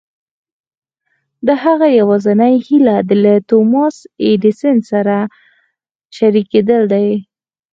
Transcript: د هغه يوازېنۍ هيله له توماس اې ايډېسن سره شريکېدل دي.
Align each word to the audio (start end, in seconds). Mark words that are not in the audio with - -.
د 1.47 1.49
هغه 1.63 1.87
يوازېنۍ 1.99 2.53
هيله 2.65 2.97
له 3.23 3.33
توماس 3.49 3.95
اې 4.05 4.09
ايډېسن 4.29 4.75
سره 4.91 5.15
شريکېدل 6.15 6.81
دي. 6.93 7.09